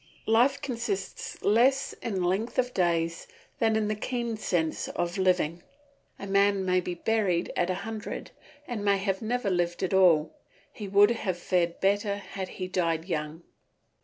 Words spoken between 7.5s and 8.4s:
at a hundred